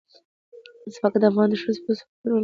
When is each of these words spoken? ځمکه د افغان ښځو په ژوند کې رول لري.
ځمکه 0.93 1.17
د 1.19 1.23
افغان 1.31 1.49
ښځو 1.61 1.81
په 1.85 1.91
ژوند 1.97 2.07
کې 2.09 2.27
رول 2.29 2.29
لري. 2.29 2.39